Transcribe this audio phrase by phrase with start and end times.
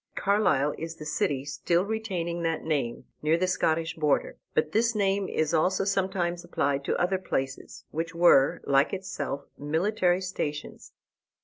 [0.15, 4.35] Carlisle is the city still retaining that name, near the Scottish border.
[4.55, 10.19] But this name is also sometimes applied to other places, which were, like itself, military
[10.21, 10.91] stations.